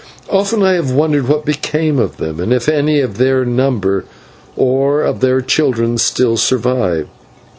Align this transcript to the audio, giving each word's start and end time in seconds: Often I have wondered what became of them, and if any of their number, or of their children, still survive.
Often 0.31 0.63
I 0.63 0.73
have 0.73 0.89
wondered 0.91 1.27
what 1.27 1.45
became 1.45 1.99
of 1.99 2.17
them, 2.17 2.39
and 2.39 2.51
if 2.51 2.67
any 2.67 3.01
of 3.01 3.19
their 3.19 3.45
number, 3.45 4.05
or 4.55 5.03
of 5.03 5.19
their 5.19 5.41
children, 5.41 5.99
still 5.99 6.37
survive. 6.37 7.05